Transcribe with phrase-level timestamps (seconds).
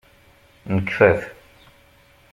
[0.75, 1.21] Nekfa-t.